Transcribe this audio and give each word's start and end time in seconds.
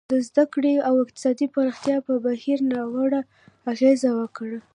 د 0.11 0.13
زده 0.27 0.45
کړې 0.53 0.73
او 0.87 0.93
اقتصادي 1.03 1.47
پراختیا 1.53 1.97
پر 2.05 2.15
بهیر 2.25 2.59
ناوړه 2.71 3.21
اغېز 3.71 4.01
وکړ. 4.19 4.49